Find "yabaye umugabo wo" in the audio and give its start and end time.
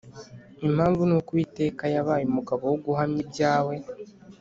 1.95-2.77